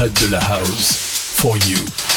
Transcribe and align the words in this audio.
prête 0.00 0.28
de 0.28 0.32
la 0.32 0.38
house. 0.38 1.34
For 1.36 1.58
you. 1.68 2.09